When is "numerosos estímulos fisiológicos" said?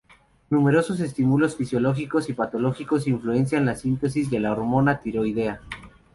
0.49-2.27